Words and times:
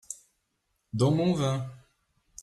dans 0.93 1.11
mon 1.11 1.35
vin. 1.35 1.63